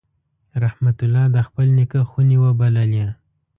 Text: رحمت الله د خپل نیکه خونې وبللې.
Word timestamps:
رحمت 0.63 0.97
الله 1.05 1.25
د 1.35 1.37
خپل 1.47 1.67
نیکه 1.77 2.01
خونې 2.09 2.37
وبللې. 2.43 3.05